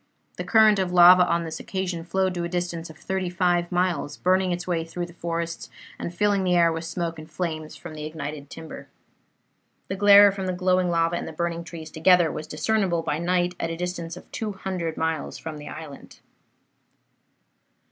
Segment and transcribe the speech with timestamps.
[0.37, 4.17] The current of lava on this occasion flowed to a distance of thirty five miles,
[4.17, 7.93] burning its way through the forests, and filling the air with smoke and flames from
[7.93, 8.87] the ignited timber.
[9.89, 13.53] The glare from the glowing lava and the burning trees together was discernible by night
[13.59, 16.19] at a distance of 200 miles from the island.